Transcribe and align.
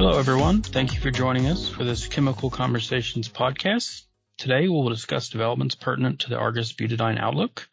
Hello, 0.00 0.18
everyone. 0.18 0.62
Thank 0.62 0.94
you 0.94 1.00
for 1.00 1.10
joining 1.10 1.46
us 1.46 1.68
for 1.68 1.84
this 1.84 2.06
Chemical 2.06 2.50
Conversations 2.50 3.28
podcast. 3.28 4.02
Today, 4.38 4.62
we 4.62 4.68
will 4.68 4.88
discuss 4.88 5.28
developments 5.28 5.74
pertinent 5.74 6.20
to 6.20 6.30
the 6.30 6.38
Argus 6.38 6.72
Butadiene 6.72 7.20
outlook. 7.20 7.68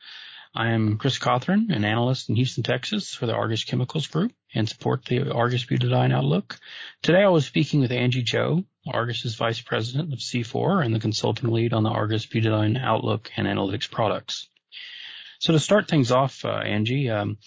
I 0.53 0.71
am 0.71 0.97
Chris 0.97 1.19
Cothran, 1.19 1.73
an 1.73 1.85
analyst 1.85 2.29
in 2.29 2.35
Houston, 2.35 2.63
Texas 2.63 3.13
for 3.13 3.27
the 3.27 3.33
Argus 3.33 3.63
Chemicals 3.63 4.07
Group 4.07 4.33
and 4.53 4.67
support 4.67 5.05
the 5.05 5.31
Argus 5.31 5.65
Butadiene 5.65 6.13
outlook. 6.13 6.59
Today, 7.01 7.23
I 7.23 7.29
was 7.29 7.45
speaking 7.45 7.79
with 7.79 7.91
Angie 7.91 8.23
Joe, 8.23 8.63
Argus's 8.85 9.35
vice 9.35 9.61
president 9.61 10.13
of 10.13 10.19
C4 10.19 10.83
and 10.83 10.93
the 10.93 10.99
consulting 10.99 11.51
lead 11.51 11.73
on 11.73 11.83
the 11.83 11.89
Argus 11.89 12.25
Butadiene 12.25 12.77
outlook 12.83 13.31
and 13.37 13.47
analytics 13.47 13.89
products. 13.89 14.49
So 15.39 15.53
to 15.53 15.59
start 15.59 15.87
things 15.87 16.11
off, 16.11 16.43
uh, 16.43 16.49
Angie, 16.49 17.09
um, 17.09 17.37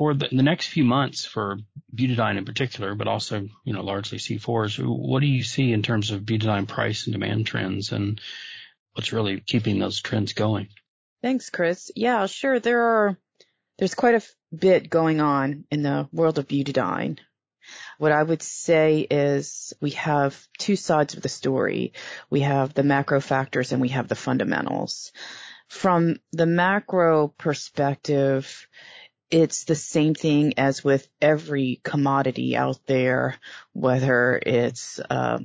for 0.00 0.14
the, 0.14 0.28
the, 0.32 0.42
next 0.42 0.68
few 0.68 0.82
months 0.82 1.26
for 1.26 1.58
butadiene 1.94 2.38
in 2.38 2.46
particular, 2.46 2.94
but 2.94 3.06
also, 3.06 3.46
you 3.64 3.74
know, 3.74 3.82
largely 3.82 4.16
C4s, 4.16 4.82
what 4.82 5.20
do 5.20 5.26
you 5.26 5.42
see 5.42 5.74
in 5.74 5.82
terms 5.82 6.10
of 6.10 6.22
butadiene 6.22 6.66
price 6.66 7.04
and 7.04 7.12
demand 7.12 7.46
trends 7.46 7.92
and 7.92 8.18
what's 8.94 9.12
really 9.12 9.42
keeping 9.46 9.78
those 9.78 10.00
trends 10.00 10.32
going? 10.32 10.68
Thanks, 11.20 11.50
Chris. 11.50 11.90
Yeah, 11.94 12.24
sure. 12.24 12.60
There 12.60 12.80
are, 12.80 13.18
there's 13.76 13.94
quite 13.94 14.14
a 14.14 14.56
bit 14.56 14.88
going 14.88 15.20
on 15.20 15.66
in 15.70 15.82
the 15.82 16.08
world 16.12 16.38
of 16.38 16.48
butadiene. 16.48 17.18
What 17.98 18.12
I 18.12 18.22
would 18.22 18.42
say 18.42 19.00
is 19.00 19.74
we 19.82 19.90
have 19.90 20.34
two 20.56 20.76
sides 20.76 21.12
of 21.12 21.22
the 21.22 21.28
story. 21.28 21.92
We 22.30 22.40
have 22.40 22.72
the 22.72 22.84
macro 22.84 23.20
factors 23.20 23.72
and 23.72 23.82
we 23.82 23.90
have 23.90 24.08
the 24.08 24.14
fundamentals. 24.14 25.12
From 25.68 26.20
the 26.32 26.46
macro 26.46 27.28
perspective, 27.28 28.66
it's 29.30 29.64
the 29.64 29.74
same 29.74 30.14
thing 30.14 30.54
as 30.56 30.82
with 30.82 31.08
every 31.20 31.80
commodity 31.82 32.56
out 32.56 32.78
there, 32.86 33.36
whether 33.72 34.40
it's 34.44 34.98
uh, 35.08 35.38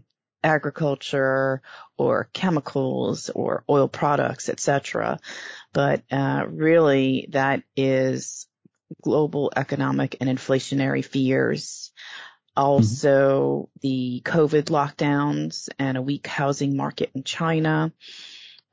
agriculture 0.44 1.61
or 1.97 2.30
chemicals 2.33 3.30
or 3.30 3.64
oil 3.69 3.88
products, 3.88 4.50
etc. 4.50 5.19
But 5.73 6.03
uh, 6.11 6.45
really, 6.47 7.27
that 7.31 7.64
is 7.75 8.47
global 9.02 9.52
economic 9.55 10.17
and 10.22 10.30
inflationary 10.30 11.03
fears. 11.03 11.92
Also, 12.55 13.70
mm-hmm. 13.70 13.80
the 13.81 14.22
COVID 14.23 14.66
lockdowns 14.66 15.70
and 15.77 15.97
a 15.97 16.02
weak 16.02 16.27
housing 16.27 16.77
market 16.77 17.11
in 17.14 17.23
China. 17.23 17.92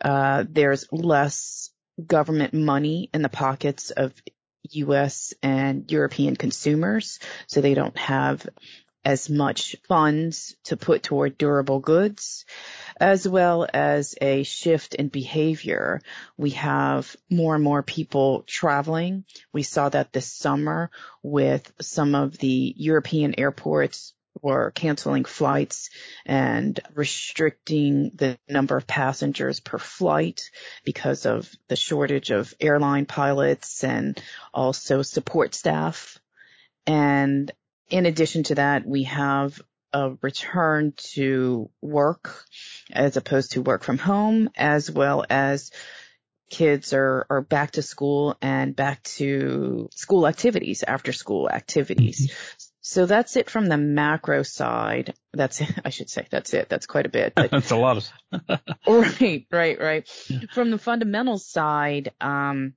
Uh, 0.00 0.44
there's 0.48 0.86
less 0.92 1.70
government 2.04 2.54
money 2.54 3.10
in 3.12 3.22
the 3.22 3.28
pockets 3.28 3.91
of 3.91 4.12
US 4.70 5.34
and 5.42 5.91
European 5.91 6.36
consumers, 6.36 7.18
so 7.46 7.60
they 7.60 7.74
don't 7.74 7.96
have 7.98 8.46
as 9.04 9.28
much 9.28 9.77
funds 9.88 10.54
to 10.64 10.77
put 10.77 11.02
toward 11.02 11.36
durable 11.36 11.80
goods, 11.80 12.44
as 13.00 13.27
well 13.27 13.66
as 13.72 14.14
a 14.20 14.44
shift 14.44 14.94
in 14.94 15.08
behavior. 15.08 16.00
We 16.36 16.50
have 16.50 17.16
more 17.28 17.56
and 17.56 17.64
more 17.64 17.82
people 17.82 18.44
traveling. 18.46 19.24
We 19.52 19.64
saw 19.64 19.88
that 19.88 20.12
this 20.12 20.32
summer 20.32 20.91
with 21.22 21.72
some 21.80 22.14
of 22.14 22.38
the 22.38 22.74
European 22.76 23.38
airports 23.38 24.14
were 24.41 24.70
canceling 24.70 25.25
flights 25.25 25.91
and 26.25 26.78
restricting 26.94 28.11
the 28.14 28.38
number 28.48 28.77
of 28.77 28.86
passengers 28.86 29.61
per 29.61 29.78
flight 29.78 30.50
because 30.84 31.27
of 31.27 31.50
the 31.69 31.77
shortage 31.77 32.30
of 32.30 32.55
airline 32.60 33.06
pilots 33.06 33.84
and 33.84 34.20
also 34.53 35.03
support 35.03 35.55
staff. 35.55 36.19
And 36.86 37.50
in 37.88 38.06
addition 38.06 38.44
to 38.44 38.55
that, 38.56 38.86
we 38.86 39.05
have 39.05 39.60
a 39.92 40.12
return 40.22 40.94
to 40.97 41.70
work 41.80 42.44
as 42.91 43.16
opposed 43.16 43.53
to 43.53 43.62
work 43.62 43.83
from 43.83 43.98
home, 43.98 44.48
as 44.56 44.91
well 44.91 45.25
as 45.28 45.70
kids 46.53 46.93
are, 46.93 47.26
are 47.31 47.41
back 47.41 47.72
to 47.72 47.82
school 47.82 48.37
and 48.43 48.76
back 48.76 49.03
to 49.03 49.88
school 49.93 50.26
activities, 50.26 50.82
after 50.87 51.12
school 51.12 51.49
activities. 51.49 52.32
So 52.82 53.06
that's 53.06 53.37
it 53.37 53.48
from 53.48 53.66
the 53.66 53.76
macro 53.76 54.43
side. 54.43 55.15
That's 55.32 55.60
it. 55.60 55.72
I 55.84 55.91
should 55.91 56.10
say 56.10 56.26
that's 56.28 56.53
it. 56.53 56.69
That's 56.69 56.87
quite 56.87 57.06
a 57.06 57.10
bit. 57.10 57.32
that's 57.37 57.70
a 57.70 57.76
lot 57.76 57.97
of. 57.97 58.09
right, 58.87 59.47
right, 59.50 59.81
right. 59.81 60.26
Yeah. 60.28 60.41
From 60.53 60.72
the 60.72 60.78
fundamental 60.78 61.38
side, 61.38 62.12
um, 62.20 62.75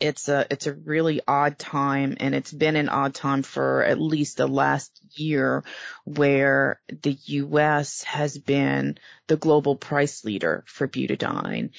it's 0.00 0.28
a 0.28 0.46
it's 0.50 0.66
a 0.66 0.74
really 0.74 1.20
odd 1.26 1.58
time 1.58 2.16
and 2.20 2.34
it's 2.34 2.52
been 2.52 2.76
an 2.76 2.88
odd 2.88 3.14
time 3.14 3.42
for 3.42 3.82
at 3.82 4.00
least 4.00 4.36
the 4.36 4.46
last 4.46 4.98
year 5.12 5.64
where 6.04 6.80
the 7.02 7.16
US 7.26 8.02
has 8.02 8.36
been 8.36 8.98
the 9.26 9.36
global 9.36 9.74
price 9.74 10.24
leader 10.24 10.64
for 10.66 10.86
butadiene 10.86 11.70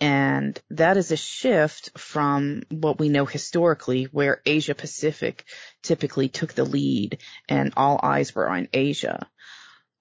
and 0.00 0.60
that 0.70 0.96
is 0.96 1.10
a 1.10 1.16
shift 1.16 1.98
from 1.98 2.62
what 2.70 2.98
we 2.98 3.08
know 3.08 3.24
historically 3.24 4.04
where 4.04 4.42
Asia 4.44 4.74
Pacific 4.74 5.44
typically 5.82 6.28
took 6.28 6.52
the 6.52 6.64
lead 6.64 7.18
and 7.48 7.72
all 7.76 7.98
eyes 8.02 8.34
were 8.34 8.48
on 8.48 8.68
Asia 8.72 9.26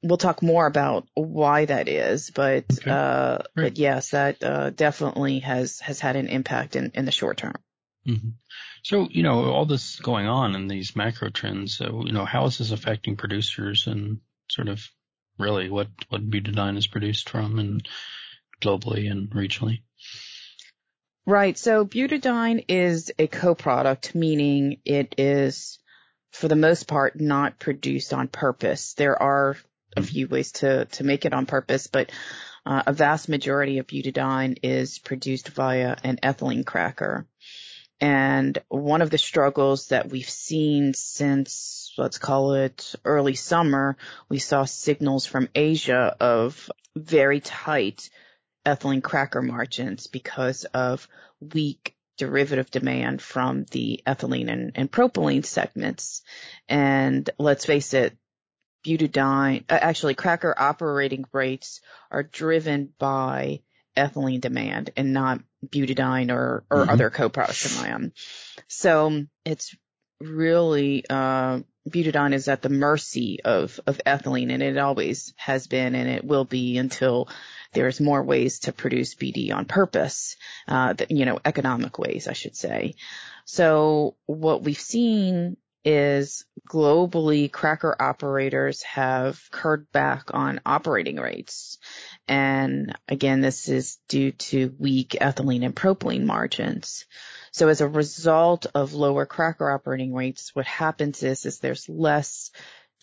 we'll 0.06 0.18
talk 0.18 0.42
more 0.42 0.68
about 0.68 1.08
why 1.14 1.66
that 1.66 1.88
is, 1.88 2.30
but 2.30 2.66
okay. 2.72 2.92
uh, 2.92 3.40
but 3.56 3.78
yes, 3.78 4.12
that 4.12 4.44
uh, 4.44 4.70
definitely 4.70 5.40
has 5.40 5.80
has 5.80 6.00
had 6.00 6.16
an 6.16 6.28
impact 6.28 6.76
in 6.76 6.92
in 6.94 7.06
the 7.06 7.12
short 7.12 7.38
term. 7.38 7.56
Mm-hmm. 8.08 8.30
So 8.84 9.08
you 9.10 9.24
know 9.24 9.52
all 9.52 9.66
this 9.66 10.00
going 10.00 10.28
on 10.28 10.56
in 10.56 10.68
these 10.68 10.96
macro 10.96 11.30
trends. 11.30 11.76
So 11.76 12.04
you 12.06 12.14
know 12.14 12.26
how 12.26 12.46
is 12.46 12.60
this 12.60 12.72
affecting 12.72 13.16
producers 13.16 13.88
and 13.88 14.20
sort 14.50 14.68
of 14.68 14.88
really 15.38 15.70
what 15.70 15.88
what 16.10 16.30
butadiene 16.30 16.78
is 16.78 16.88
produced 16.88 17.30
from 17.30 17.60
and 17.60 17.88
globally 18.62 19.10
and 19.10 19.30
regionally. 19.30 19.82
Right. 21.26 21.58
So 21.58 21.86
butadiene 21.86 22.66
is 22.68 23.12
a 23.18 23.28
co-product, 23.28 24.14
meaning 24.14 24.78
it 24.86 25.16
is 25.18 25.80
for 26.32 26.48
the 26.48 26.56
most 26.56 26.88
part 26.88 27.20
not 27.20 27.60
produced 27.60 28.14
on 28.14 28.28
purpose. 28.28 28.94
There 28.94 29.20
are 29.22 29.58
a 29.98 30.04
few 30.04 30.28
ways 30.28 30.52
to, 30.54 30.86
to 30.86 31.04
make 31.04 31.26
it 31.26 31.34
on 31.34 31.46
purpose, 31.46 31.88
but 31.88 32.12
uh, 32.66 32.84
a 32.86 32.94
vast 32.94 33.30
majority 33.30 33.78
of 33.80 33.88
butadiene 33.88 34.58
is 34.62 35.00
produced 35.00 35.50
via 35.50 35.96
an 36.04 36.20
ethylene 36.22 36.66
cracker. 36.66 37.26
And 38.02 38.58
one 38.68 39.02
of 39.02 39.10
the 39.10 39.18
struggles 39.18 39.88
that 39.88 40.10
we've 40.10 40.30
seen 40.30 40.94
since, 40.94 41.94
let's 41.98 42.18
call 42.18 42.54
it 42.54 42.94
early 43.06 43.36
summer, 43.36 43.98
we 44.28 44.40
saw 44.40 44.66
signals 44.66 45.26
from 45.26 45.50
Asia 45.56 46.16
of 46.20 46.70
very 46.96 47.40
tight 47.40 48.10
ethylene 48.66 49.04
cracker 49.04 49.42
margins 49.42 50.08
because 50.08 50.64
of 50.66 51.08
weak 51.40 51.96
derivative 52.18 52.72
demand 52.72 53.22
from 53.22 53.66
the 53.72 54.02
ethylene 54.08 54.50
and, 54.50 54.72
and 54.76 54.92
propylene 54.92 55.46
segments. 55.46 56.22
And 56.68 57.30
let's 57.38 57.66
face 57.66 57.94
it, 57.94 58.18
butadiene, 58.86 59.64
uh, 59.70 59.80
actually 59.82 60.14
cracker 60.14 60.54
operating 60.58 61.26
rates 61.32 61.82
are 62.12 62.24
driven 62.24 62.94
by 62.98 63.62
ethylene 63.98 64.42
demand 64.42 64.92
and 64.96 65.14
not 65.14 65.42
butadiene 65.66 66.32
or, 66.32 66.66
or 66.70 66.82
mm-hmm. 66.82 66.90
other 66.90 67.10
co-products 67.10 67.66
in 67.66 67.84
MIAM. 67.84 68.12
So 68.68 69.26
it's 69.44 69.76
really, 70.22 71.04
uh, 71.10 71.60
butadiene 71.90 72.34
is 72.34 72.48
at 72.48 72.62
the 72.62 72.70
mercy 72.70 73.40
of, 73.44 73.80
of 73.86 74.02
ethylene 74.06 74.52
and 74.52 74.64
it 74.64 74.78
always 74.78 75.34
has 75.38 75.68
been 75.68 75.96
and 75.96 76.10
it 76.10 76.24
will 76.24 76.46
be 76.46 76.78
until 76.78 77.30
there's 77.74 78.02
more 78.02 78.24
ways 78.24 78.60
to 78.60 78.72
produce 78.72 79.16
BD 79.16 79.54
on 79.54 79.66
purpose, 79.66 80.36
uh, 80.68 80.94
you 81.10 81.26
know, 81.26 81.40
economic 81.46 82.00
ways, 82.00 82.28
I 82.28 82.34
should 82.34 82.56
say. 82.56 82.96
So 83.46 84.16
what 84.26 84.64
we've 84.64 84.80
seen 84.80 85.58
is 85.86 86.46
globally 86.68 87.52
cracker 87.52 87.96
operators 88.00 88.82
have 88.82 89.40
curbed 89.52 89.92
back 89.92 90.34
on 90.34 90.60
operating 90.66 91.18
rates. 91.18 91.78
And 92.28 92.98
again, 93.08 93.42
this 93.42 93.70
is 93.70 94.00
due 94.08 94.32
to 94.32 94.74
weak 94.80 95.16
ethylene 95.22 95.64
and 95.64 95.76
propylene 95.76 96.26
margins. 96.26 97.06
So 97.56 97.70
as 97.70 97.80
a 97.80 97.88
result 97.88 98.66
of 98.76 98.94
lower 98.94 99.26
cracker 99.26 99.72
operating 99.72 100.14
rates, 100.14 100.54
what 100.54 100.66
happens 100.66 101.24
is, 101.24 101.46
is 101.46 101.60
there's 101.60 101.88
less 101.88 102.52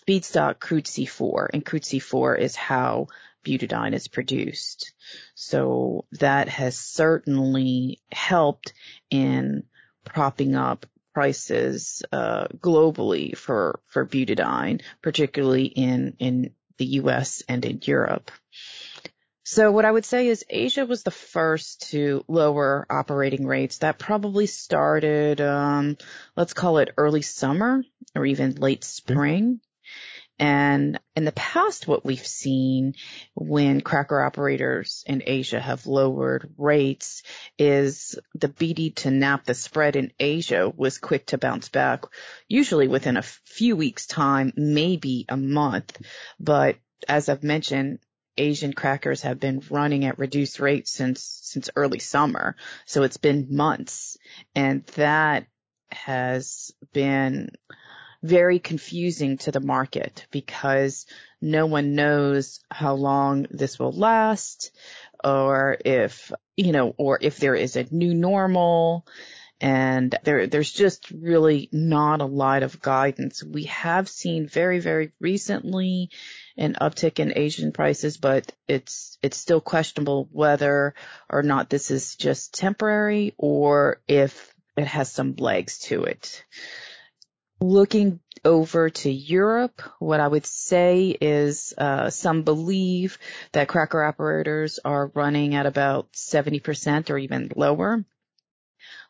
feedstock 0.06 0.60
crude 0.60 0.84
C4 0.84 1.48
and 1.54 1.64
crude 1.64 1.84
C4 1.84 2.38
is 2.38 2.54
how 2.54 3.06
butadiene 3.46 3.94
is 3.94 4.08
produced. 4.08 4.92
So 5.34 6.04
that 6.20 6.50
has 6.50 6.76
certainly 6.76 8.02
helped 8.12 8.74
in 9.08 9.62
propping 10.04 10.54
up 10.54 10.84
prices 11.14 12.02
uh, 12.12 12.48
globally 12.48 13.34
for 13.34 13.80
for 13.86 14.04
butadiene, 14.04 14.82
particularly 15.00 15.64
in 15.64 16.16
in 16.18 16.50
the 16.76 17.00
U.S. 17.00 17.42
and 17.48 17.64
in 17.64 17.80
Europe. 17.84 18.30
So 19.44 19.72
what 19.72 19.84
I 19.84 19.90
would 19.90 20.04
say 20.04 20.28
is 20.28 20.44
Asia 20.48 20.86
was 20.86 21.02
the 21.02 21.10
first 21.10 21.90
to 21.90 22.24
lower 22.28 22.86
operating 22.88 23.46
rates. 23.46 23.78
That 23.78 23.98
probably 23.98 24.46
started, 24.46 25.40
um, 25.40 25.96
let's 26.36 26.52
call 26.52 26.78
it 26.78 26.94
early 26.96 27.22
summer 27.22 27.82
or 28.14 28.24
even 28.24 28.54
late 28.54 28.84
spring. 28.84 29.60
And 30.38 30.98
in 31.14 31.24
the 31.24 31.32
past, 31.32 31.86
what 31.86 32.04
we've 32.04 32.26
seen 32.26 32.94
when 33.34 33.80
cracker 33.80 34.20
operators 34.20 35.04
in 35.06 35.22
Asia 35.26 35.60
have 35.60 35.86
lowered 35.86 36.52
rates 36.56 37.22
is 37.58 38.18
the 38.34 38.48
BD 38.48 38.94
to 38.96 39.10
nap, 39.10 39.44
the 39.44 39.54
spread 39.54 39.94
in 39.94 40.12
Asia 40.18 40.72
was 40.74 40.98
quick 40.98 41.26
to 41.26 41.38
bounce 41.38 41.68
back, 41.68 42.04
usually 42.48 42.88
within 42.88 43.16
a 43.16 43.22
few 43.22 43.76
weeks 43.76 44.06
time, 44.06 44.52
maybe 44.56 45.26
a 45.28 45.36
month. 45.36 46.00
But 46.40 46.76
as 47.08 47.28
I've 47.28 47.42
mentioned, 47.42 47.98
Asian 48.36 48.72
crackers 48.72 49.22
have 49.22 49.38
been 49.38 49.62
running 49.70 50.04
at 50.04 50.18
reduced 50.18 50.60
rates 50.60 50.90
since, 50.90 51.22
since 51.42 51.70
early 51.76 51.98
summer. 51.98 52.56
So 52.86 53.02
it's 53.02 53.18
been 53.18 53.48
months 53.50 54.16
and 54.54 54.84
that 54.96 55.46
has 55.90 56.72
been 56.92 57.50
very 58.22 58.58
confusing 58.58 59.38
to 59.38 59.50
the 59.50 59.60
market 59.60 60.26
because 60.30 61.06
no 61.40 61.66
one 61.66 61.94
knows 61.94 62.60
how 62.70 62.94
long 62.94 63.46
this 63.50 63.78
will 63.78 63.92
last 63.92 64.70
or 65.24 65.76
if, 65.84 66.32
you 66.56 66.72
know, 66.72 66.94
or 66.96 67.18
if 67.20 67.38
there 67.38 67.54
is 67.54 67.76
a 67.76 67.86
new 67.90 68.14
normal 68.14 69.06
and 69.60 70.16
there, 70.24 70.48
there's 70.48 70.72
just 70.72 71.10
really 71.10 71.68
not 71.72 72.20
a 72.20 72.26
lot 72.26 72.64
of 72.64 72.80
guidance. 72.80 73.44
We 73.44 73.64
have 73.64 74.08
seen 74.08 74.48
very, 74.48 74.80
very 74.80 75.12
recently 75.20 76.10
an 76.56 76.76
uptick 76.80 77.18
in 77.18 77.32
Asian 77.36 77.72
prices, 77.72 78.16
but 78.16 78.52
it's, 78.68 79.18
it's 79.22 79.36
still 79.36 79.60
questionable 79.60 80.28
whether 80.32 80.94
or 81.30 81.42
not 81.42 81.70
this 81.70 81.90
is 81.90 82.16
just 82.16 82.54
temporary 82.54 83.34
or 83.38 84.00
if 84.08 84.54
it 84.76 84.86
has 84.86 85.10
some 85.10 85.34
legs 85.36 85.78
to 85.80 86.04
it. 86.04 86.44
Looking 87.60 88.20
over 88.44 88.90
to 88.90 89.10
Europe, 89.10 89.82
what 89.98 90.20
I 90.20 90.26
would 90.26 90.46
say 90.46 91.16
is 91.20 91.72
uh, 91.78 92.10
some 92.10 92.42
believe 92.42 93.18
that 93.52 93.68
cracker 93.68 94.02
operators 94.02 94.80
are 94.84 95.12
running 95.14 95.54
at 95.54 95.66
about 95.66 96.12
70% 96.12 97.10
or 97.10 97.18
even 97.18 97.52
lower 97.54 98.04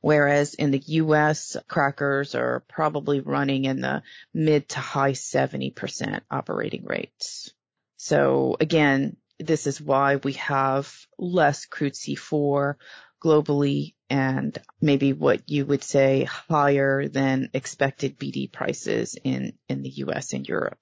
whereas 0.03 0.53
in 0.53 0.73
the 0.73 0.83
U.S., 0.87 1.57
crackers 1.69 2.35
are 2.35 2.63
probably 2.69 3.21
running 3.21 3.65
in 3.65 3.81
the 3.81 4.03
mid 4.35 4.69
to 4.71 4.81
high 4.81 5.13
70% 5.13 6.21
operating 6.31 6.85
rates. 6.85 7.55
So 7.97 8.57
again, 8.61 9.17
this 9.39 9.67
is 9.67 9.81
why 9.81 10.17
we 10.17 10.35
have 10.35 10.93
less 11.19 11.65
crude 11.65 11.95
C4 11.95 12.75
globally 13.23 13.95
and 14.11 14.59
maybe 14.81 15.13
what 15.13 15.49
you 15.49 15.65
would 15.65 15.85
say 15.85 16.25
higher 16.25 17.09
than 17.09 17.49
expected 17.55 18.19
BD 18.19 18.53
prices 18.53 19.17
in, 19.23 19.53
in 19.69 19.83
the 19.83 19.91
US 19.91 20.33
and 20.33 20.47
Europe. 20.47 20.79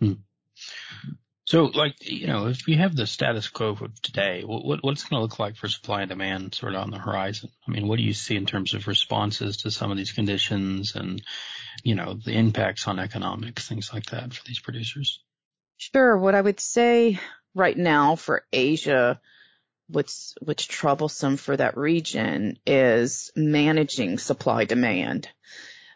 Hmm. 0.00 0.14
So, 1.50 1.64
like, 1.64 1.96
you 2.08 2.28
know, 2.28 2.46
if 2.46 2.64
we 2.68 2.76
have 2.76 2.94
the 2.94 3.08
status 3.08 3.48
quo 3.48 3.70
of 3.70 4.00
today, 4.02 4.44
what, 4.44 4.84
what's 4.84 5.02
going 5.02 5.18
to 5.18 5.22
look 5.22 5.40
like 5.40 5.56
for 5.56 5.66
supply 5.66 6.02
and 6.02 6.08
demand 6.08 6.54
sort 6.54 6.76
of 6.76 6.80
on 6.80 6.92
the 6.92 6.98
horizon? 6.98 7.50
I 7.66 7.72
mean, 7.72 7.88
what 7.88 7.96
do 7.96 8.04
you 8.04 8.12
see 8.12 8.36
in 8.36 8.46
terms 8.46 8.72
of 8.72 8.86
responses 8.86 9.56
to 9.62 9.72
some 9.72 9.90
of 9.90 9.96
these 9.96 10.12
conditions 10.12 10.94
and, 10.94 11.20
you 11.82 11.96
know, 11.96 12.14
the 12.14 12.34
impacts 12.34 12.86
on 12.86 13.00
economics, 13.00 13.66
things 13.66 13.92
like 13.92 14.06
that 14.10 14.32
for 14.32 14.44
these 14.46 14.60
producers? 14.60 15.24
Sure. 15.76 16.16
What 16.16 16.36
I 16.36 16.40
would 16.40 16.60
say 16.60 17.18
right 17.52 17.76
now 17.76 18.14
for 18.14 18.44
Asia, 18.52 19.20
what's, 19.88 20.36
what's 20.40 20.64
troublesome 20.64 21.36
for 21.36 21.56
that 21.56 21.76
region 21.76 22.60
is 22.64 23.32
managing 23.34 24.18
supply 24.18 24.66
demand 24.66 25.28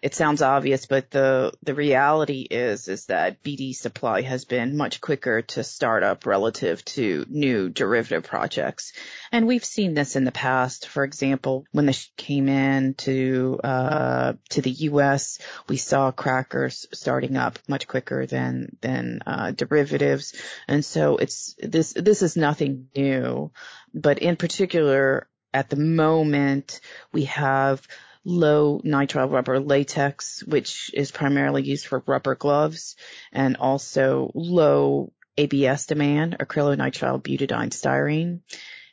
it 0.05 0.15
sounds 0.15 0.43
obvious, 0.43 0.85
but 0.85 1.11
the, 1.11 1.51
the 1.63 1.75
reality 1.75 2.43
is, 2.43 2.89
is 2.89 3.07
that 3.07 3.43
BD 3.43 3.75
supply 3.75 4.21
has 4.21 4.45
been 4.45 4.77
much 4.77 5.01
quicker 5.01 5.41
to 5.41 5.65
start 5.65 6.03
up 6.03 6.27
relative 6.27 6.85
to 6.85 7.25
new 7.31 7.71
derivative 7.71 8.23
projects. 8.23 8.93
And 9.33 9.47
we've 9.47 9.65
seen 9.65 9.95
this 9.95 10.15
in 10.15 10.25
the 10.25 10.31
past. 10.31 10.89
For 10.89 11.05
example, 11.05 11.65
when 11.73 11.87
this 11.87 12.11
came 12.19 12.51
in 12.51 12.93
to, 12.99 13.59
uh, 13.65 14.35
to 14.51 14.61
the 14.61 14.73
U.S., 14.93 15.39
we 15.71 15.79
saw 15.79 16.11
crackers 16.11 16.85
starting 16.93 17.39
up 17.39 17.59
much 17.67 17.89
quicker 17.89 18.27
than, 18.27 18.77
than, 18.83 19.21
uh, 19.27 19.53
derivatives. 19.53 20.35
And 20.69 20.85
so 20.85 21.17
it's, 21.17 21.57
this, 21.59 21.95
this 21.95 22.21
is 22.21 22.37
nothing 22.37 22.89
new, 22.95 23.53
but 23.95 24.19
in 24.19 24.37
particular, 24.37 25.29
at 25.55 25.71
the 25.71 25.77
moment, 25.77 26.81
we 27.11 27.25
have 27.25 27.81
low 28.25 28.81
nitrile 28.81 29.31
rubber 29.31 29.61
latex, 29.61 30.43
which 30.45 30.91
is 30.95 31.11
primarily 31.11 31.63
used 31.63 31.87
for 31.87 32.03
rubber 32.07 32.35
gloves, 32.35 32.97
and 33.33 33.57
also 33.57 34.31
low 34.35 35.13
ABS 35.37 35.87
demand, 35.87 36.37
acrylonitrile 36.39 37.23
butadiene 37.23 37.71
styrene. 37.71 38.41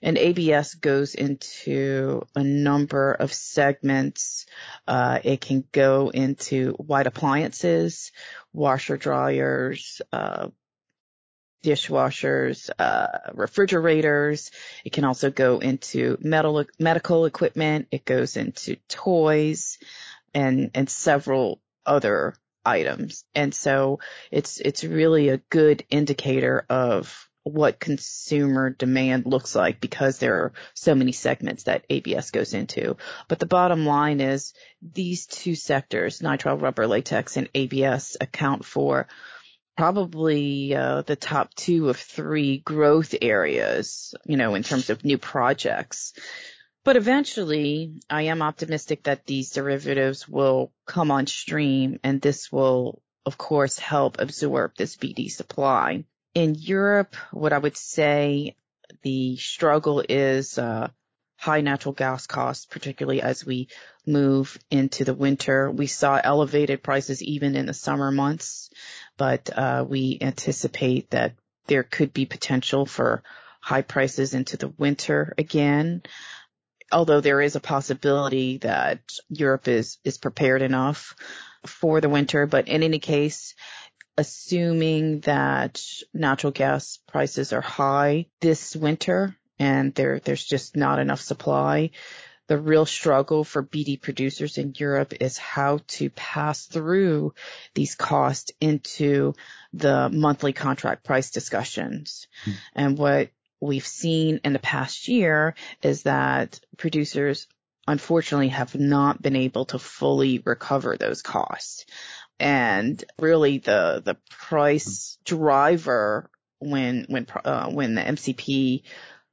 And 0.04 0.18
ABS 0.18 0.74
goes 0.74 1.14
into 1.14 2.24
a 2.36 2.44
number 2.44 3.14
of 3.14 3.32
segments. 3.32 4.48
Uh, 4.88 5.20
it 5.24 5.42
can 5.42 5.64
go 5.72 6.10
into 6.10 6.72
white 6.72 7.06
appliances, 7.06 8.12
washer 8.52 8.98
dryers, 8.98 10.02
uh, 10.12 10.48
dishwashers, 11.64 12.70
uh, 12.78 13.32
refrigerators. 13.34 14.52
It 14.84 14.94
can 14.94 15.04
also 15.04 15.32
go 15.32 15.60
into 15.60 16.18
metal, 16.22 16.66
medical 16.80 17.26
equipment. 17.26 17.88
It 17.92 18.06
goes 18.06 18.38
into 18.38 18.76
toys 18.88 19.78
and, 20.34 20.72
and 20.74 20.90
several 20.90 21.62
other 21.86 22.36
items. 22.66 23.26
And 23.34 23.54
so 23.54 24.00
it's, 24.32 24.60
it's 24.60 24.84
really 24.84 25.30
a 25.30 25.38
good 25.38 25.84
indicator 25.90 26.66
of 26.70 27.28
what 27.44 27.80
consumer 27.80 28.70
demand 28.70 29.26
looks 29.26 29.56
like 29.56 29.82
because 29.82 30.20
there 30.20 30.36
are 30.36 30.54
so 30.76 30.94
many 30.94 31.12
segments 31.12 31.64
that 31.64 31.86
ABS 31.90 32.32
goes 32.32 32.54
into. 32.54 32.98
But 33.28 33.40
the 33.40 33.48
bottom 33.48 33.86
line 33.86 34.22
is 34.22 34.54
these 34.82 35.26
two 35.26 35.56
sectors, 35.56 36.20
nitrile 36.20 36.62
rubber 36.62 36.86
latex 36.86 37.38
and 37.38 37.50
ABS 37.56 38.16
account 38.22 38.64
for 38.64 39.08
probably 39.78 40.76
uh, 40.76 41.02
the 41.02 41.16
top 41.16 41.54
two 41.54 41.90
of 41.90 41.98
three 41.98 42.60
growth 42.60 43.16
areas, 43.22 44.14
you 44.26 44.38
know, 44.38 44.56
in 44.56 44.64
terms 44.64 44.90
of 44.90 45.06
new 45.06 45.18
projects. 45.18 46.14
But 46.84 46.98
eventually, 46.98 48.02
I 48.10 48.24
am 48.24 48.42
optimistic 48.42 49.04
that 49.04 49.26
these 49.26 49.52
derivatives 49.52 50.28
will 50.28 50.72
come 50.86 51.12
on 51.12 51.28
stream 51.28 52.00
and 52.04 52.20
this 52.20 52.52
will, 52.52 53.02
of 53.26 53.38
course, 53.38 53.78
help 53.78 54.20
absorb 54.20 54.76
this 54.76 54.98
BD 54.98 55.30
supply. 55.30 56.06
In 56.34 56.56
Europe, 56.56 57.16
what 57.32 57.54
I 57.54 57.60
would 57.60 57.78
say 57.78 58.56
the 59.04 59.38
struggle 59.38 60.04
is 60.08 60.58
uh, 60.58 60.90
high 61.38 61.62
natural 61.62 61.94
gas 61.94 62.28
costs, 62.28 62.66
particularly 62.66 63.22
as 63.22 63.46
we 63.46 63.68
move 64.06 64.58
into 64.70 65.04
the 65.04 65.14
winter. 65.14 65.70
We 65.72 65.88
saw 65.88 66.20
elevated 66.24 66.84
prices 66.84 67.22
even 67.24 67.56
in 67.56 67.66
the 67.68 67.74
summer 67.74 68.12
months 68.12 68.70
but 69.18 69.50
uh, 69.56 69.86
we 69.88 70.18
anticipate 70.22 71.10
that 71.12 71.34
there 71.68 71.84
could 71.84 72.14
be 72.14 72.26
potential 72.26 72.86
for 72.86 73.24
high 73.62 73.82
prices 73.82 74.34
into 74.34 74.58
the 74.58 74.70
winter 74.78 75.34
again. 75.38 76.02
Although 76.92 77.22
there 77.22 77.42
is 77.42 77.56
a 77.56 77.62
possibility 77.62 78.58
that 78.60 79.00
Europe 79.30 79.68
is, 79.68 79.98
is 80.04 80.18
prepared 80.18 80.62
enough 80.62 81.16
for 81.66 82.02
the 82.02 82.10
winter, 82.10 82.48
but 82.48 82.68
in 82.68 82.84
any 82.84 83.00
case, 83.00 83.56
assuming 84.18 85.22
that 85.22 85.82
natural 86.14 86.52
gas 86.52 87.00
prices 87.08 87.54
are 87.54 87.62
high 87.62 88.26
this 88.42 88.76
winter 88.76 89.36
and 89.58 89.94
there, 89.94 90.20
there's 90.20 90.44
just 90.44 90.76
not 90.76 91.00
enough 91.00 91.22
supply, 91.22 91.92
the 92.52 92.58
real 92.58 92.86
struggle 92.86 93.46
for 93.46 93.64
BD 93.64 94.02
producers 94.02 94.58
in 94.58 94.74
Europe 94.76 95.14
is 95.22 95.38
how 95.38 95.80
to 95.88 96.10
pass 96.10 96.66
through 96.66 97.34
these 97.76 97.96
costs 97.96 98.52
into 98.60 99.34
the 99.72 100.10
monthly 100.10 100.52
contract 100.52 101.06
price 101.06 101.32
discussions. 101.32 102.28
Mm. 102.46 102.54
And 102.76 102.98
what 102.98 103.30
we've 103.62 103.88
seen 103.88 104.42
in 104.44 104.52
the 104.52 104.60
past 104.60 105.08
year 105.08 105.56
is 105.82 106.04
that 106.04 106.60
producers 106.76 107.48
unfortunately 107.88 108.50
have 108.50 108.76
not 108.76 109.22
been 109.22 109.38
able 109.38 109.64
to 109.68 109.80
fully 109.80 110.44
recover 110.46 110.98
those 110.98 111.22
costs. 111.22 111.86
And 112.38 113.02
really 113.18 113.60
the, 113.60 114.02
the 114.04 114.18
price 114.30 115.18
driver 115.24 116.30
when, 116.60 117.06
when, 117.08 117.28
uh, 117.46 117.70
when 117.70 117.96
the 117.96 118.02
MCP 118.02 118.84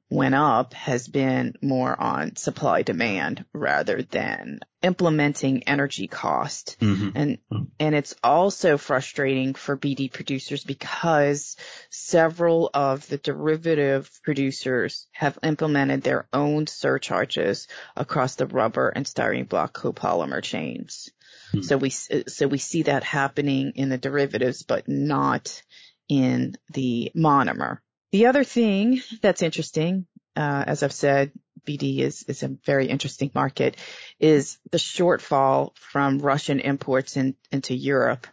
went 0.09 0.33
up 0.33 0.73
has 0.73 1.07
been 1.07 1.53
more 1.61 1.99
on 1.99 2.35
supply 2.35 2.81
demand 2.81 3.45
rather 3.53 4.01
than 4.01 4.59
implementing 4.81 5.63
energy 5.63 6.07
cost. 6.07 6.77
Mm-hmm. 6.79 7.09
And, 7.15 7.37
and 7.79 7.95
it's 7.95 8.15
also 8.23 8.77
frustrating 8.77 9.53
for 9.53 9.77
BD 9.77 10.11
producers 10.11 10.63
because 10.63 11.57
several 11.91 12.71
of 12.73 13.07
the 13.07 13.17
derivative 13.17 14.09
producers 14.23 15.07
have 15.11 15.37
implemented 15.43 16.01
their 16.01 16.27
own 16.33 16.65
surcharges 16.65 17.67
across 17.95 18.35
the 18.35 18.47
rubber 18.47 18.89
and 18.89 19.05
styrene 19.05 19.47
block 19.47 19.77
copolymer 19.77 20.41
chains. 20.41 21.11
Mm-hmm. 21.53 21.61
So 21.61 21.77
we, 21.77 21.89
so 21.91 22.47
we 22.47 22.57
see 22.57 22.83
that 22.83 23.03
happening 23.03 23.73
in 23.75 23.89
the 23.89 23.97
derivatives, 23.97 24.63
but 24.63 24.87
not 24.87 25.61
in 26.07 26.55
the 26.73 27.11
monomer. 27.15 27.79
The 28.11 28.27
other 28.27 28.43
thing 28.43 29.01
that's 29.21 29.41
interesting, 29.41 30.05
uh, 30.35 30.63
as 30.65 30.83
I've 30.83 30.93
said, 30.93 31.31
BD 31.65 31.99
is, 31.99 32.23
is 32.23 32.43
a 32.43 32.55
very 32.65 32.87
interesting 32.87 33.31
market, 33.35 33.77
is 34.19 34.57
the 34.71 34.77
shortfall 34.77 35.75
from 35.75 36.19
Russian 36.19 36.59
imports 36.59 37.17
in, 37.17 37.35
into 37.51 37.75
Europe. 37.75 38.25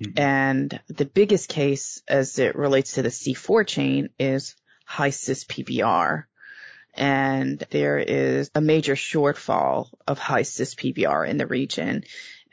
Mm-hmm. 0.00 0.18
And 0.18 0.80
the 0.88 1.04
biggest 1.04 1.48
case 1.48 2.02
as 2.06 2.38
it 2.38 2.54
relates 2.54 2.92
to 2.92 3.02
the 3.02 3.08
C4 3.08 3.66
chain 3.66 4.10
is 4.18 4.54
high 4.84 5.10
cis 5.10 5.44
PBR. 5.44 6.24
And 6.94 7.58
there 7.70 7.98
is 7.98 8.50
a 8.54 8.60
major 8.60 8.94
shortfall 8.94 9.88
of 10.06 10.18
high 10.18 10.42
cis 10.42 10.74
PBR 10.74 11.28
in 11.28 11.36
the 11.36 11.46
region. 11.46 12.04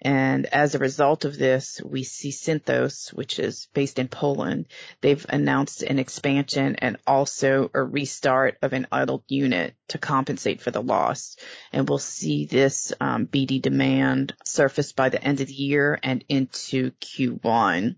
And 0.03 0.47
as 0.47 0.75
a 0.75 0.79
result 0.79 1.23
of 1.23 1.37
this, 1.37 1.81
we 1.83 2.03
see 2.03 2.31
Synthos, 2.31 3.13
which 3.13 3.39
is 3.39 3.69
based 3.73 3.99
in 3.99 4.09
Poland. 4.09 4.65
They've 4.99 5.25
announced 5.29 5.81
an 5.81 5.97
expansion 5.97 6.75
and 6.75 6.97
also 7.07 7.71
a 7.73 7.81
restart 7.81 8.57
of 8.61 8.73
an 8.73 8.87
idled 8.91 9.23
unit 9.29 9.75
to 9.89 9.97
compensate 9.97 10.61
for 10.61 10.71
the 10.71 10.81
loss. 10.81 11.37
And 11.71 11.87
we'll 11.87 11.99
see 11.99 12.45
this 12.45 12.91
um, 12.99 13.27
BD 13.27 13.61
demand 13.61 14.33
surface 14.43 14.91
by 14.91 15.07
the 15.07 15.23
end 15.23 15.39
of 15.39 15.47
the 15.47 15.53
year 15.53 15.97
and 16.03 16.25
into 16.27 16.91
Q1. 16.91 17.95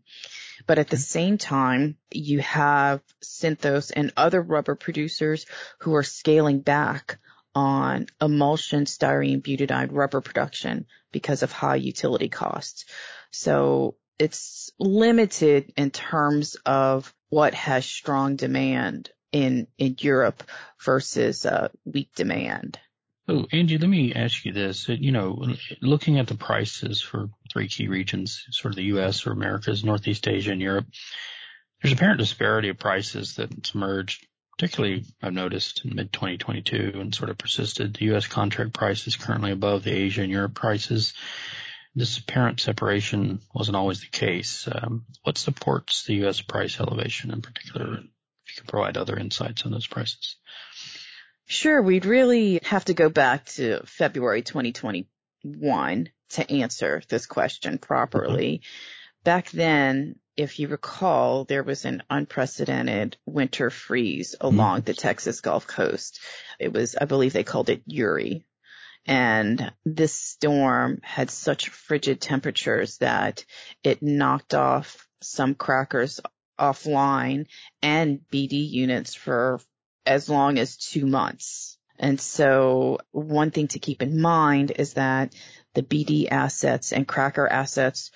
But 0.68 0.80
at 0.80 0.90
the 0.90 0.98
same 0.98 1.40
time, 1.40 1.98
you 2.12 2.40
have 2.40 3.02
Synthos 3.24 3.92
and 3.96 4.14
other 4.16 4.42
rubber 4.42 4.76
producers 4.76 5.48
who 5.80 5.96
are 5.96 6.04
scaling 6.04 6.60
back 6.60 7.20
on 7.56 8.08
emulsion 8.22 8.86
styrene 8.86 9.42
butadiene 9.42 9.90
rubber 9.92 10.22
production 10.22 10.86
because 11.12 11.42
of 11.42 11.52
high 11.52 11.78
utility 11.78 12.28
costs. 12.28 12.86
So 13.32 13.96
it's 14.20 14.72
limited 14.78 15.74
in 15.78 15.92
terms 15.92 16.56
of 16.66 17.14
what 17.30 17.54
has 17.54 17.86
strong 17.86 18.36
demand 18.36 19.10
in, 19.32 19.68
in 19.78 19.96
Europe 20.00 20.44
versus 20.84 21.46
uh, 21.46 21.70
weak 21.86 22.10
demand. 22.16 22.80
Oh, 23.28 23.46
Angie, 23.52 23.80
let 23.80 23.90
me 23.90 24.14
ask 24.14 24.46
you 24.46 24.52
this. 24.54 24.88
You 24.88 25.12
know, 25.12 25.48
looking 25.82 26.20
at 26.20 26.28
the 26.28 26.36
prices 26.36 27.02
for 27.02 27.30
three 27.52 27.68
key 27.68 27.88
regions, 27.88 28.44
sort 28.52 28.74
of 28.74 28.76
the 28.76 28.84
U.S. 28.84 29.26
or 29.26 29.32
Americas, 29.32 29.84
Northeast 29.84 30.28
Asia, 30.28 30.52
and 30.52 30.62
Europe, 30.62 30.86
there's 31.82 31.94
apparent 31.94 32.20
disparity 32.20 32.70
of 32.70 32.78
prices 32.78 33.36
that's 33.36 33.74
emerged 33.74 34.28
particularly 34.58 35.04
I've 35.22 35.34
noticed 35.34 35.84
in 35.86 35.96
mid-2022 35.96 37.00
and 37.00 37.14
sort 37.14 37.30
of 37.30 37.38
persisted. 37.38 37.96
The 37.96 38.06
U.S. 38.06 38.28
contract 38.28 38.74
price 38.74 39.06
is 39.08 39.16
currently 39.16 39.52
above 39.52 39.84
the 39.84 39.92
Asia 39.92 40.22
and 40.22 40.32
Europe 40.32 40.54
prices. 40.54 41.14
This 41.94 42.18
apparent 42.18 42.60
separation 42.60 43.42
wasn't 43.54 43.78
always 43.78 44.02
the 44.02 44.08
case. 44.08 44.68
Um, 44.72 45.06
what 45.24 45.38
supports 45.38 46.06
the 46.06 46.16
U.S. 46.16 46.42
price 46.42 46.80
elevation 46.80 47.32
in 47.32 47.42
particular? 47.42 47.96
If 47.96 48.58
you 48.58 48.62
could 48.62 48.68
provide 48.68 48.98
other 48.98 49.18
insights 49.18 49.64
on 49.66 49.72
those 49.72 49.88
prices. 49.88 50.36
Sure. 51.48 51.82
We'd 51.82 52.06
really 52.06 52.60
have 52.64 52.86
to 52.86 52.94
go 52.94 53.10
back 53.10 53.46
to 53.46 53.82
February 53.86 54.42
2021 54.42 56.10
to 56.30 56.52
answer 56.52 57.02
this 57.08 57.26
question 57.26 57.78
properly. 57.78 58.58
Mm-hmm. 58.58 59.24
Back 59.24 59.50
then, 59.52 60.20
if 60.38 60.60
you 60.60 60.68
recall, 60.68 61.46
there 61.46 61.63
was 61.63 61.86
an 61.86 62.04
unprecedented 62.10 63.18
winter 63.25 63.70
freeze 63.70 64.36
along 64.39 64.80
mm-hmm. 64.80 64.86
the 64.86 64.94
Texas 64.94 65.42
Gulf 65.42 65.68
Coast. 65.68 66.20
It 66.60 66.74
was, 66.74 66.96
I 67.00 67.06
believe 67.06 67.34
they 67.34 67.44
called 67.44 67.70
it 67.70 67.84
Uri. 67.86 68.46
And 69.06 69.72
this 69.86 70.13
storm 70.13 71.00
had 71.04 71.30
such 71.30 71.70
frigid 71.70 72.20
temperatures 72.20 72.98
that 72.98 73.46
it 73.84 74.01
knocked 74.01 74.54
off 74.54 75.08
some 75.22 75.56
crackers 75.56 76.20
offline 76.60 77.46
and 77.82 78.20
BD 78.32 78.70
units 78.70 79.13
for 79.13 79.60
as 80.06 80.30
long 80.30 80.58
as 80.58 80.77
two 80.77 81.06
months. 81.06 81.77
And 81.98 82.20
so 82.20 83.00
one 83.12 83.51
thing 83.51 83.68
to 83.70 83.80
keep 83.80 84.01
in 84.01 84.22
mind 84.22 84.72
is 84.75 84.94
that 84.94 85.34
the 85.75 85.84
BD 85.84 86.27
assets 86.30 86.92
and 86.92 87.08
cracker 87.08 87.48
assets 87.48 88.12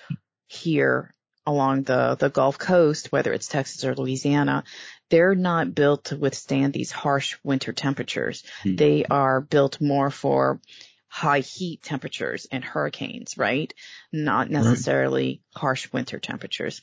here 0.46 1.14
along 1.50 1.82
the, 1.82 2.16
the 2.18 2.30
Gulf 2.30 2.58
Coast, 2.58 3.12
whether 3.12 3.32
it's 3.32 3.48
Texas 3.48 3.84
or 3.84 3.94
Louisiana, 3.94 4.64
they're 5.08 5.34
not 5.34 5.74
built 5.74 6.04
to 6.04 6.16
withstand 6.16 6.72
these 6.72 6.90
harsh 6.90 7.36
winter 7.42 7.72
temperatures. 7.72 8.44
Hmm. 8.62 8.76
They 8.76 9.04
are 9.04 9.40
built 9.40 9.80
more 9.80 10.10
for 10.10 10.60
high 11.08 11.40
heat 11.40 11.82
temperatures 11.82 12.46
and 12.52 12.64
hurricanes, 12.64 13.36
right? 13.36 13.74
Not 14.12 14.48
necessarily 14.48 15.26
right. 15.26 15.60
harsh 15.60 15.92
winter 15.92 16.20
temperatures. 16.20 16.80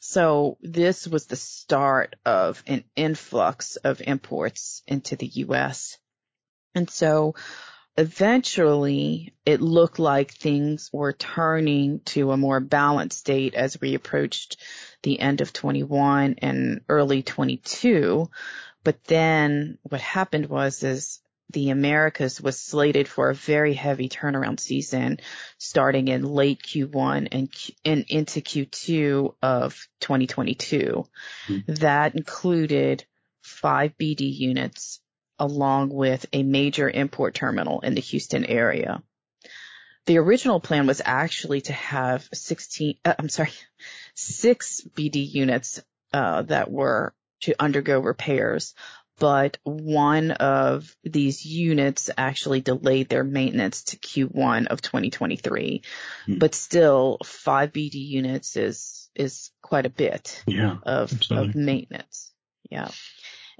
So 0.00 0.58
this 0.60 1.06
was 1.06 1.26
the 1.26 1.36
start 1.36 2.16
of 2.26 2.62
an 2.66 2.82
influx 2.96 3.76
of 3.76 4.02
imports 4.04 4.82
into 4.88 5.14
the 5.14 5.26
U.S. 5.26 5.96
And 6.74 6.90
so 6.90 7.36
eventually 7.98 9.34
it 9.44 9.60
looked 9.60 9.98
like 9.98 10.32
things 10.32 10.88
were 10.92 11.12
turning 11.12 11.98
to 12.00 12.30
a 12.30 12.36
more 12.36 12.60
balanced 12.60 13.18
state 13.18 13.54
as 13.54 13.80
we 13.80 13.94
approached 13.94 14.56
the 15.02 15.18
end 15.18 15.40
of 15.40 15.52
21 15.52 16.36
and 16.38 16.82
early 16.88 17.24
22. 17.24 18.30
But 18.84 19.02
then 19.04 19.78
what 19.82 20.00
happened 20.00 20.46
was 20.46 20.84
is 20.84 21.20
the 21.50 21.70
Americas 21.70 22.40
was 22.40 22.60
slated 22.60 23.08
for 23.08 23.30
a 23.30 23.34
very 23.34 23.74
heavy 23.74 24.08
turnaround 24.08 24.60
season 24.60 25.18
starting 25.56 26.06
in 26.06 26.22
late 26.22 26.62
Q1 26.62 27.28
and, 27.32 27.52
and 27.84 28.04
into 28.08 28.40
Q2 28.40 29.34
of 29.42 29.88
2022. 30.00 31.04
Mm-hmm. 31.48 31.74
That 31.74 32.14
included 32.14 33.04
five 33.42 33.98
BD 33.98 34.32
units 34.32 35.00
along 35.38 35.90
with 35.90 36.26
a 36.32 36.42
major 36.42 36.88
import 36.88 37.34
terminal 37.34 37.80
in 37.80 37.94
the 37.94 38.00
Houston 38.00 38.44
area. 38.44 39.02
The 40.06 40.18
original 40.18 40.58
plan 40.58 40.86
was 40.86 41.02
actually 41.04 41.60
to 41.62 41.72
have 41.72 42.28
16, 42.32 42.96
uh, 43.04 43.14
I'm 43.18 43.28
sorry, 43.28 43.52
six 44.14 44.80
BD 44.96 45.30
units 45.30 45.82
uh, 46.12 46.42
that 46.42 46.70
were 46.70 47.14
to 47.42 47.54
undergo 47.60 48.00
repairs, 48.00 48.74
but 49.18 49.58
one 49.64 50.30
of 50.30 50.96
these 51.02 51.44
units 51.44 52.08
actually 52.16 52.60
delayed 52.60 53.08
their 53.08 53.24
maintenance 53.24 53.84
to 53.84 53.96
Q1 53.96 54.68
of 54.68 54.80
2023. 54.80 55.82
Hmm. 56.26 56.38
But 56.38 56.54
still, 56.54 57.18
five 57.24 57.72
BD 57.72 57.94
units 57.94 58.56
is 58.56 59.10
is 59.14 59.50
quite 59.62 59.84
a 59.84 59.90
bit 59.90 60.42
yeah, 60.46 60.76
of, 60.84 61.12
of 61.30 61.54
maintenance. 61.56 62.32
Yeah. 62.70 62.88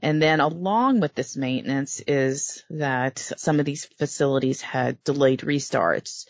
And 0.01 0.23
then 0.23 0.41
along 0.41 1.01
with 1.01 1.15
this 1.15 1.37
maintenance 1.37 2.01
is 2.07 2.63
that 2.71 3.19
some 3.19 3.59
of 3.59 3.67
these 3.67 3.85
facilities 3.85 4.61
had 4.61 5.03
delayed 5.03 5.41
restarts 5.41 6.27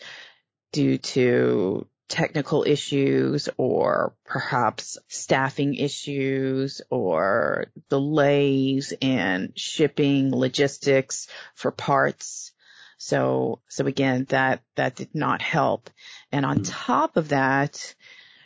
due 0.71 0.97
to 0.97 1.87
technical 2.07 2.63
issues 2.63 3.47
or 3.57 4.15
perhaps 4.25 4.97
staffing 5.07 5.75
issues 5.75 6.81
or 6.89 7.67
delays 7.89 8.91
in 8.99 9.53
shipping 9.55 10.35
logistics 10.35 11.27
for 11.53 11.71
parts. 11.71 12.51
So, 12.97 13.61
so 13.69 13.85
again, 13.85 14.25
that, 14.29 14.61
that 14.75 14.95
did 14.95 15.13
not 15.13 15.41
help. 15.41 15.91
And 16.31 16.45
on 16.45 16.57
mm-hmm. 16.57 16.71
top 16.71 17.15
of 17.15 17.29
that, 17.29 17.95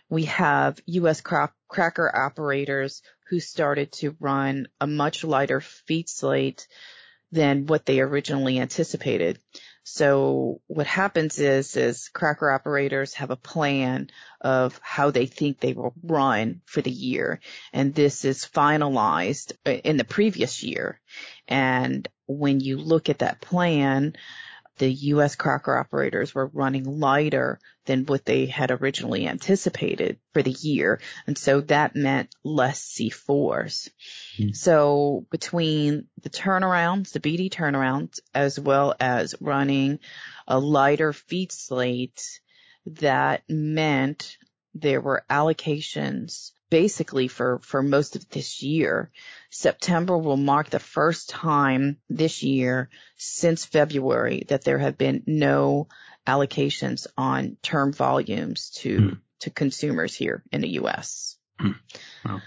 we 0.09 0.25
have 0.25 0.79
U.S. 0.85 1.21
cracker 1.21 2.15
operators 2.15 3.01
who 3.29 3.39
started 3.39 3.91
to 3.93 4.15
run 4.19 4.67
a 4.79 4.87
much 4.87 5.23
lighter 5.23 5.61
feed 5.61 6.09
slate 6.09 6.67
than 7.31 7.65
what 7.65 7.85
they 7.85 7.99
originally 7.99 8.59
anticipated. 8.59 9.39
So 9.83 10.61
what 10.67 10.87
happens 10.87 11.39
is, 11.39 11.75
is 11.75 12.09
cracker 12.09 12.49
operators 12.49 13.15
have 13.15 13.31
a 13.31 13.35
plan 13.35 14.09
of 14.39 14.79
how 14.81 15.11
they 15.11 15.25
think 15.25 15.59
they 15.59 15.73
will 15.73 15.93
run 16.01 16.61
for 16.65 16.81
the 16.81 16.91
year. 16.91 17.41
And 17.73 17.93
this 17.93 18.23
is 18.23 18.45
finalized 18.45 19.53
uh, 19.65 19.71
in 19.71 19.97
the 19.97 20.05
previous 20.05 20.63
year. 20.63 21.01
And 21.47 22.07
when 22.27 22.61
you 22.61 22.77
look 22.77 23.09
at 23.09 23.19
that 23.19 23.41
plan, 23.41 24.15
the 24.77 24.91
U.S. 24.91 25.35
cracker 25.35 25.77
operators 25.77 26.33
were 26.33 26.47
running 26.47 26.99
lighter 26.99 27.59
than 27.85 28.05
what 28.05 28.25
they 28.25 28.47
had 28.47 28.71
originally 28.71 29.27
anticipated 29.27 30.17
for 30.33 30.41
the 30.41 30.51
year. 30.51 30.99
And 31.27 31.37
so 31.37 31.61
that 31.61 31.95
meant 31.95 32.33
less 32.43 32.81
C4s. 32.83 33.89
Mm. 34.37 34.55
So 34.55 35.25
between 35.29 36.07
the 36.21 36.29
turnarounds, 36.29 37.11
the 37.11 37.19
BD 37.19 37.51
turnarounds, 37.51 38.19
as 38.33 38.59
well 38.59 38.95
as 38.99 39.35
running 39.39 39.99
a 40.47 40.59
lighter 40.59 41.13
feed 41.13 41.51
slate, 41.51 42.39
that 42.85 43.43
meant 43.47 44.37
there 44.73 45.01
were 45.01 45.23
allocations 45.29 46.51
basically 46.73 47.27
for, 47.27 47.59
for 47.59 47.83
most 47.83 48.15
of 48.15 48.27
this 48.29 48.63
year. 48.63 49.11
September 49.51 50.17
will 50.17 50.37
mark 50.37 50.71
the 50.71 50.79
first 50.79 51.29
time 51.29 51.97
this 52.09 52.41
year 52.41 52.89
since 53.15 53.63
February 53.63 54.45
that 54.47 54.63
there 54.63 54.79
have 54.79 54.97
been 54.97 55.21
no 55.27 55.87
allocations 56.25 57.05
on 57.15 57.57
term 57.61 57.93
volumes 57.93 58.71
to, 58.71 58.97
mm. 58.97 59.17
to 59.41 59.51
consumers 59.51 60.15
here 60.15 60.41
in 60.51 60.61
the 60.61 60.69
U.S. 60.81 61.37
Mm. 61.61 61.75
Wow. 62.25 62.41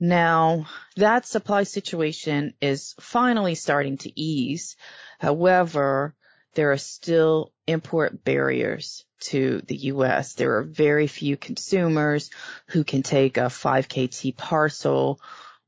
Now 0.00 0.66
that 0.96 1.24
supply 1.24 1.62
situation 1.62 2.54
is 2.60 2.96
finally 2.98 3.54
starting 3.54 3.98
to 3.98 4.20
ease. 4.20 4.74
However, 5.20 6.16
there 6.54 6.72
are 6.72 6.78
still 6.78 7.52
import 7.68 8.24
barriers 8.24 9.04
to 9.20 9.62
the 9.66 9.76
U.S. 9.76 10.34
There 10.34 10.56
are 10.56 10.62
very 10.62 11.06
few 11.06 11.36
consumers 11.36 12.30
who 12.68 12.84
can 12.84 13.02
take 13.02 13.36
a 13.36 13.50
5 13.50 13.88
KT 13.88 14.36
parcel 14.36 15.20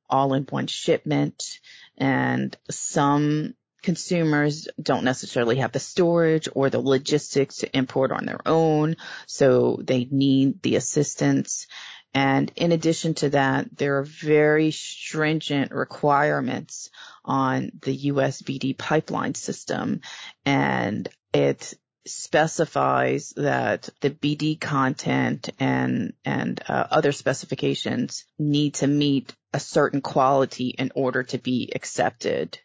all 0.09 0.35
in 0.35 0.45
one 0.45 0.67
shipment 0.67 1.61
and 1.97 2.57
some 2.71 3.55
consumers 3.83 4.69
don't 4.81 5.05
necessarily 5.05 5.57
have 5.57 5.73
the 5.73 5.81
storage 5.81 6.49
or 6.55 6.71
the 6.71 6.81
logistics 6.81 7.59
to 7.59 7.77
import 7.77 8.13
on 8.13 8.27
their 8.27 8.41
own. 8.47 8.97
So 9.27 9.81
they 9.83 10.07
need 10.11 10.63
the 10.63 10.77
assistance. 10.77 11.67
And 12.13 12.51
in 12.57 12.73
addition 12.73 13.15
to 13.15 13.31
that, 13.31 13.77
there 13.77 13.99
are 13.99 14.05
very 14.05 14.73
stringent 14.73 15.73
requirements 15.73 16.91
on 17.25 17.71
the 17.83 18.11
USBD 18.11 18.77
pipeline 18.77 19.35
system 19.35 20.01
and 20.45 21.09
it 21.33 21.75
specifies 22.07 23.31
that 23.37 23.89
the 24.01 24.11
BD 24.11 24.59
content 24.61 25.51
and 25.59 26.15
and 26.25 26.63
uh, 26.69 26.87
other 26.91 27.13
specifications 27.13 28.25
need 28.39 28.75
to 28.75 28.87
meet 28.87 29.35
a 29.53 29.61
certain 29.61 30.01
quality 30.01 30.69
in 30.69 30.93
order 30.95 31.23
to 31.25 31.39
be 31.39 31.73
accepted. 31.75 32.59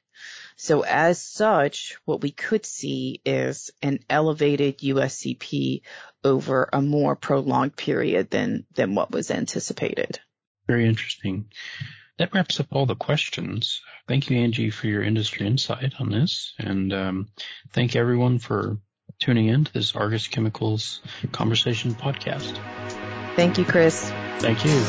So 0.58 0.82
as 0.86 1.22
such, 1.22 1.98
what 2.06 2.22
we 2.22 2.32
could 2.32 2.66
see 2.66 3.22
is 3.26 3.72
an 3.82 4.00
elevated 4.10 4.80
USCP 4.80 5.82
over 6.24 6.70
a 6.72 6.82
more 6.82 7.16
prolonged 7.16 7.76
period 7.76 8.30
than 8.30 8.66
than 8.74 8.96
what 8.96 9.12
was 9.12 9.32
anticipated. 9.32 10.20
Very 10.68 10.88
interesting. 10.88 11.52
That 12.18 12.34
wraps 12.34 12.62
up 12.62 12.68
all 12.72 12.86
the 12.86 12.96
questions. 12.96 13.82
Thank 14.08 14.30
you, 14.30 14.38
Angie, 14.38 14.70
for 14.70 14.88
your 14.88 15.04
industry 15.04 15.46
insight 15.46 15.94
on 16.00 16.10
this, 16.10 16.54
and 16.58 16.94
um, 16.94 17.28
thank 17.74 17.98
everyone 17.98 18.40
for 18.40 18.78
tuning 19.20 19.48
in 19.48 19.66
to 19.66 19.74
this 19.74 19.96
Argus 19.96 20.28
Chemicals 20.28 21.02
Conversation 21.32 21.94
podcast. 21.96 22.58
Thank 23.36 23.58
you, 23.58 23.66
Chris. 23.66 24.12
Thank 24.40 24.66
you. 24.66 24.84